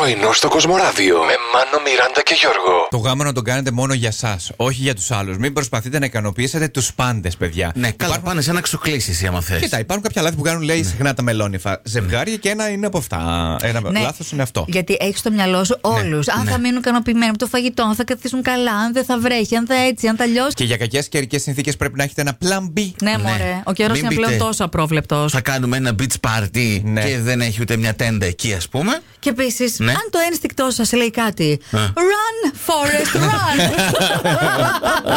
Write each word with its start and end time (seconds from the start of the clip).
Πρωινό 0.00 0.32
στο 0.32 0.48
Κοσμοράδιο 0.48 1.16
με 1.18 1.32
Μάνο, 1.52 1.82
Μιράντα 1.84 2.22
και 2.24 2.34
Γιώργο. 2.40 2.86
Το 2.90 2.96
γάμο 2.96 3.22
να 3.24 3.32
τον 3.32 3.44
κάνετε 3.44 3.70
μόνο 3.70 3.94
για 3.94 4.08
εσά, 4.08 4.38
όχι 4.56 4.82
για 4.82 4.94
τους 4.94 5.10
άλλους. 5.10 5.36
Μην 5.36 5.52
προσπαθείτε 5.52 5.98
να 5.98 6.04
ικανοποιήσετε 6.06 6.68
τους 6.68 6.92
πάντες, 6.94 7.36
παιδιά. 7.36 7.72
Ναι, 7.74 7.90
καλά, 7.90 8.18
πάνε 8.20 8.40
σε 8.40 8.52
να 8.52 8.60
ξοκλήσει 8.60 9.26
άμα 9.26 9.40
θες. 9.40 9.60
Κοίτα, 9.60 9.78
υπάρχουν 9.78 10.04
κάποια 10.06 10.22
λάθη 10.22 10.36
που 10.36 10.42
κάνουν, 10.42 10.62
λέει, 10.62 10.82
συχνά 10.84 11.14
τα 11.14 11.22
μελόνιφα 11.22 11.80
ζευγάρια 11.84 12.36
και 12.36 12.48
ένα 12.48 12.68
είναι 12.68 12.86
από 12.86 12.98
αυτά. 12.98 13.56
Ένα 13.62 13.80
Ναι. 13.90 14.00
λάθος 14.00 14.30
είναι 14.32 14.42
αυτό. 14.42 14.64
Γιατί 14.68 14.96
έχεις 15.00 15.18
στο 15.18 15.30
μυαλό 15.30 15.64
σου 15.64 15.78
όλους. 15.80 16.28
Αν 16.28 16.46
θα 16.46 16.58
μείνουν 16.58 16.78
ικανοποιημένοι 16.78 17.28
από 17.28 17.38
το 17.38 17.46
φαγητό, 17.46 17.82
αν 17.82 17.94
θα 17.94 18.04
καθίσουν 18.04 18.42
καλά, 18.42 18.72
αν 18.72 18.92
δεν 18.92 19.04
θα 19.04 19.18
βρέχει, 19.18 19.56
αν 19.56 19.66
θα 19.66 19.74
έτσι, 19.74 20.06
αν 20.06 20.16
θα 20.16 20.26
λιώσει. 20.26 20.54
Και 20.54 20.64
για 20.64 20.76
κακές 20.76 21.08
καιρικές 21.08 21.42
συνθήκες 21.42 21.76
πρέπει 21.76 21.96
να 21.96 22.02
έχετε 22.02 22.20
ένα 22.20 22.38
plan 22.44 22.78
B. 22.78 22.90
Ναι, 23.02 23.14
μωρέ. 23.18 23.62
Ο 23.64 23.72
καιρός 23.72 23.96
Μην 23.96 24.04
είναι 24.06 24.14
πλέον 24.14 24.32
πείτε. 24.32 24.44
τόσο 24.44 24.64
απρόβλεπτος. 24.64 25.32
Θα 25.32 25.40
κάνουμε 25.40 25.76
ένα 25.76 25.94
beach 25.98 26.30
party 26.30 26.80
Ναι. 26.82 27.04
και 27.04 27.18
δεν 27.18 27.40
έχει 27.40 27.58
ούτε 27.60 27.76
μια 27.76 27.94
τέντα 27.94 28.26
εκεί, 28.26 28.54
ας 28.54 28.68
πούμε. 28.68 29.00
Και 29.18 29.28
επίσης, 29.28 29.78
Ναι. 29.86 29.92
αν 29.92 30.08
το 30.10 30.18
ένστικτό 30.30 30.70
σας 30.70 30.92
λέει 30.92 31.10
κάτι. 31.10 31.60
Run, 31.72 32.52
Forest, 32.66 33.16
run! 33.22 35.16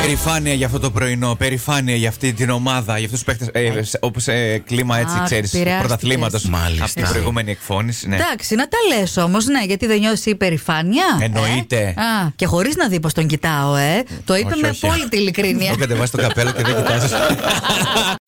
Περηφάνεια 0.00 0.52
για 0.54 0.66
αυτό 0.66 0.78
το 0.80 0.90
πρωινό, 0.90 1.34
περηφάνεια 1.34 1.96
για 1.96 2.08
αυτή 2.08 2.32
την 2.32 2.50
ομάδα, 2.50 2.98
για 2.98 3.06
αυτούς 3.06 3.22
τους 3.22 3.36
παίχτε. 3.36 3.60
Ε, 3.60 3.80
Όπως 4.00 4.24
κλίμα 4.66 4.98
έτσι, 4.98 5.16
Αχ, 5.18 5.24
ξέρεις, 5.24 5.54
επηρεάστηκες. 5.54 5.78
πρωταθλήματος. 5.86 6.44
Μάλιστα. 6.44 6.84
Από 6.84 6.92
την 6.94 7.04
προηγούμενη 7.08 7.50
εκφώνηση. 7.50 8.08
Ναι. 8.08 8.16
Εντάξει, 8.16 8.54
να 8.54 8.68
τα 8.68 8.76
λες 8.88 9.16
όμως, 9.16 9.46
ναι, 9.46 9.64
γιατί 9.64 9.86
δεν 9.86 9.98
νιώθεις 9.98 10.26
υπερηφάνεια. 10.26 11.04
Εννοείται. 11.20 11.94
Ε; 11.96 12.00
Α, 12.00 12.32
και 12.36 12.46
χωρίς 12.46 12.76
να 12.76 12.88
δει 12.88 13.00
πως 13.00 13.12
τον 13.12 13.26
κοιτάω, 13.26 13.76
ε. 13.76 14.02
Το 14.24 14.34
είπε 14.36 14.50
Όχι, 14.52 14.60
με 14.60 14.68
όχι. 14.68 14.86
απόλυτη 14.86 15.16
ειλικρίνεια. 15.16 15.70
Το 15.72 15.78
κατεβάσει 15.78 16.12
το 16.12 16.18
καπέλο 16.18 16.50
και 16.52 16.62
δεν 16.62 16.76
κοιτάζεις. 16.76 17.10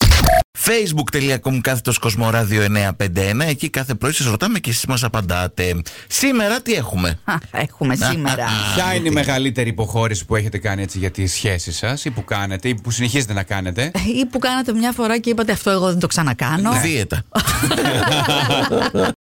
facebook.com 0.66 1.58
κάθετος 1.60 1.98
Κοσμοράδιο 1.98 2.66
951. 2.98 3.40
Εκεί 3.46 3.70
κάθε 3.70 3.94
πρωί 3.94 4.12
σας 4.12 4.26
ρωτάμε 4.26 4.58
και 4.58 4.70
εσείς 4.70 4.86
μας 4.86 5.04
απαντάτε. 5.04 5.82
Σήμερα 6.06 6.60
τι 6.60 6.74
έχουμε; 6.74 7.18
Α, 7.24 7.34
Έχουμε 7.50 7.94
σήμερα. 7.94 8.46
Ποια 8.74 8.94
είναι 8.94 9.08
η 9.08 9.12
μεγαλύτερη 9.12 9.68
υποχώρηση 9.68 10.24
που 10.24 10.36
έχετε 10.36 10.58
κάνει 10.58 10.82
έτσι 10.82 10.98
για 10.98 11.10
τη 11.10 11.26
σχέση 11.26 11.72
σας 11.72 12.04
ή 12.04 12.10
που 12.10 12.24
κάνετε 12.24 12.68
ή 12.68 12.74
που 12.74 12.90
συνεχίζετε 12.90 13.32
να 13.32 13.42
κάνετε; 13.42 13.90
Ή 14.20 14.26
που 14.26 14.38
κάνατε 14.38 14.72
μια 14.72 14.92
φορά 14.92 15.18
και 15.18 15.30
είπατε 15.30 15.52
αυτό 15.52 15.70
εγώ 15.70 15.86
δεν 15.86 15.98
το 15.98 16.06
ξανακάνω. 16.06 16.72
Δίαιτα. 16.82 17.22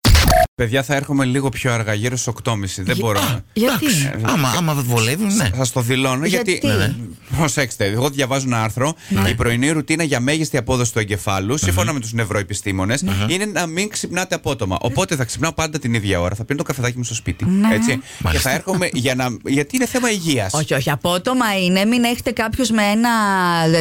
Παιδιά, 0.56 0.84
θα 0.84 0.96
έρχομαι 0.96 1.26
λίγο 1.26 1.50
πιο 1.50 1.74
αργά, 1.74 1.94
γύρω 1.94 2.16
στις 2.16 2.28
8.30. 2.28 2.84
Δεν 2.84 2.98
μπορώ. 2.98 3.20
να- 3.20 3.40
Γιατί; 3.54 3.86
άμα, 4.22 4.54
άμα 4.58 4.74
βολεύει, 4.74 5.24
ναι. 5.26 5.50
Σα 5.56 5.70
το 5.72 5.82
δηλώνω 5.82 6.26
γιατί. 6.26 6.52
Γιατί; 6.52 6.68
Ναι, 6.68 6.74
ναι. 6.76 6.94
Προσέξτε, 7.38 7.86
εγώ 7.86 8.10
διαβάζω 8.10 8.46
ένα 8.48 8.64
άρθρο. 8.64 8.94
Η 9.30 9.34
πρωινή 9.36 9.72
ρουτίνα 9.72 10.04
για 10.04 10.20
μέγιστη 10.20 10.58
απόδοση 10.58 10.94
του 10.94 11.00
εγκεφάλου, 11.00 11.58
σύμφωνα 11.58 11.94
με 11.94 12.00
τους 12.00 12.14
νευροεπιστήμονες, 12.14 13.04
είναι 13.28 13.46
να 13.46 13.66
μην 13.66 13.90
ξυπνάτε 13.90 14.36
απότομα. 14.36 14.78
Οπότε 14.82 15.16
θα 15.16 15.24
ξυπνάω 15.24 15.54
πάντα 15.54 15.80
την 15.80 15.94
ίδια 15.94 16.20
ώρα. 16.22 16.36
Θα 16.36 16.46
πίνω 16.46 16.58
το 16.58 16.64
καφεδάκι 16.64 16.98
μου 16.98 17.04
στο 17.04 17.14
σπίτι. 17.16 17.46
Έτσι. 17.74 17.98
Και 17.98 18.04
Μάλιστα. 18.20 18.50
θα 18.50 18.56
έρχομαι 18.56 18.90
για 18.94 19.16
να. 19.16 19.28
Γιατί 19.46 19.76
είναι 19.76 19.86
θέμα 19.86 20.12
υγείας. 20.12 20.54
Όχι, 20.54 20.74
όχι. 20.74 20.90
Απότομα 20.92 21.58
είναι. 21.66 21.86
Μην 21.86 22.04
έχετε 22.04 22.32
κάποιος 22.32 22.70
με 22.70 22.84
ένα 22.84 23.10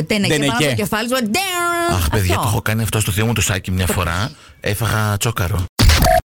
τενεκέ 0.06 0.34
πάνω 0.36 0.50
Τενεκέ. 0.50 0.64
στο 0.64 0.74
κεφάλι 0.74 1.08
σου. 1.08 1.14
Ντέρ, 1.30 1.96
Αχ, 1.96 2.08
παιδιά, 2.10 2.30
αυτό. 2.30 2.42
το 2.42 2.48
έχω 2.48 2.62
κάνει 2.62 2.82
αυτό 2.82 3.00
στο 3.00 3.12
θείο 3.12 3.26
μου 3.26 3.32
το 3.32 3.40
σάκι 3.40 3.70
μια 3.70 3.86
φορά. 3.86 4.30
Έφαγα 4.60 5.16
τσόκαρο. 5.16 5.64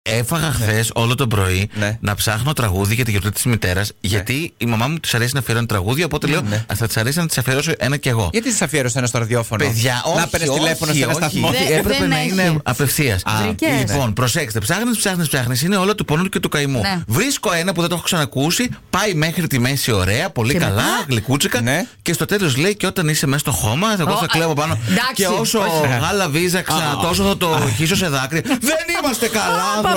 Έφαγα 0.09 0.51
χθες 0.51 0.91
όλο 0.93 1.15
το 1.15 1.27
πρωί 1.27 1.69
Ναι. 1.73 1.97
να 2.01 2.15
ψάχνω 2.15 2.53
τραγούδι 2.53 2.95
για 2.95 3.05
τη 3.05 3.11
γιορτή 3.11 3.31
της 3.31 3.43
μητέρας. 3.45 3.91
Γιατί 4.01 4.53
η 4.57 4.65
μαμά 4.65 4.87
μου 4.87 4.97
της 4.99 5.13
αρέσει 5.13 5.33
να 5.33 5.39
αφιερώνει 5.39 5.65
τραγούδια. 5.65 6.05
Οπότε 6.05 6.27
λέω, 6.27 6.41
Ναι. 6.41 6.55
«Α, 6.55 6.75
θα 6.75 6.87
της 6.87 6.97
αρέσει 6.97 7.17
να 7.19 7.25
της 7.27 7.37
αφιερώσω 7.37 7.71
ένα 7.77 7.97
κι 7.97 8.09
εγώ. 8.09 8.29
Γιατί 8.31 8.51
σα 8.51 8.65
αφιέρωσε 8.65 8.97
ένα 8.97 9.07
στο 9.07 9.17
ραδιόφωνο; 9.17 9.65
Παιδιά, 9.65 10.01
όχι. 10.05 10.17
Να 10.17 10.27
παίρνει 10.27 10.47
τηλέφωνο 10.47 10.93
σε 10.93 10.97
ένα 11.03 11.07
όχι, 11.07 11.15
σταθμό. 11.17 11.47
όχι. 11.47 11.63
Δεν- 11.67 11.77
Έπρεπε 11.77 11.99
δεν 11.99 12.09
να 12.09 12.17
έχει. 12.19 12.29
είναι 12.31 12.57
απευθείας. 12.63 13.21
Βρικές. 13.43 13.69
Λοιπόν, 13.91 14.13
προσέξτε. 14.13 14.59
Ψάχνεις, 14.59 14.97
ψάχνεις, 14.97 15.27
ψάχνεις. 15.27 15.61
Είναι 15.61 15.75
όλα 15.75 15.95
του 15.95 16.05
πόνου 16.05 16.29
και 16.29 16.39
του 16.39 16.49
καημού. 16.49 16.79
Ναι. 16.81 17.01
Βρίσκω 17.07 17.53
ένα 17.53 17.73
που 17.73 17.79
δεν 17.79 17.89
το 17.89 17.95
έχω 17.95 18.03
ξανακούσει. 18.03 18.69
Πάει 18.89 19.13
μέχρι 19.13 19.47
τη 19.47 19.59
μέση 19.59 19.91
ωραία, 19.91 20.29
πολύ 20.29 20.51
Και 20.53 20.59
καλά, 20.59 20.73
μετά; 20.75 21.05
γλυκούτσικα. 21.09 21.61
Ναι. 21.61 21.85
Και 22.01 22.13
στο 22.13 22.25
τέλος 22.25 22.57
λέει 22.57 22.75
και 22.75 22.85
όταν 22.87 23.07
είσαι 23.07 23.25
μέσα 23.27 23.39
στο 23.39 23.51
χώμα, 23.51 23.87
εγώ 23.99 24.11
Ω, 24.13 24.17
θα 24.17 24.25
κλέβω 24.27 24.53
πάνω. 24.53 24.77
εντάξει, 24.89 25.13
Και 25.13 25.25
όσο 25.27 25.59
όχι. 25.59 25.99
γάλα 26.01 26.29
βίζαξα, 26.29 26.99
τόσο 27.01 27.23
θα 27.23 27.37
το 27.37 27.69
χύσω 27.75 27.95
σε 27.95 28.07
δάκρυα. 28.07 28.41
Δεν 28.45 28.59
είμαστε 29.03 29.27
καλά, 29.27 29.96